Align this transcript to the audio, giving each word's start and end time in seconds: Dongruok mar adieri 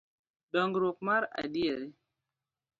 Dongruok 0.51 0.97
mar 1.07 1.23
adieri 1.41 1.87